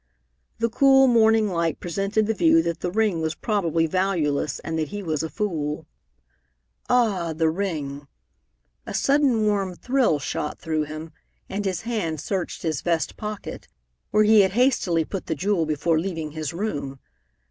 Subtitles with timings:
[0.57, 4.87] The cool morning light presented the view that the ring was probably valueless, and that
[4.87, 5.85] he was a fool.
[6.89, 8.07] Ah, the ring!
[8.87, 11.11] A sudden warm thrill shot through him,
[11.47, 13.67] and his hand searched his vest pocket,
[14.09, 16.97] where he had hastily put the jewel before leaving his room.